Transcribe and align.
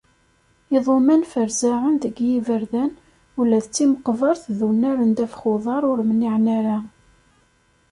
Iḍumman 0.77 1.21
ferzaɛen 1.31 1.95
deg 2.03 2.15
yiberdan, 2.27 2.91
ula 3.39 3.57
d 3.63 3.67
timeqbert 3.67 4.43
d 4.57 4.59
unnar 4.67 4.97
n 5.09 5.11
ddabex 5.13 5.41
uḍar 5.53 5.83
ur 5.91 5.99
mniɛen 6.09 6.45
ara. 6.57 6.77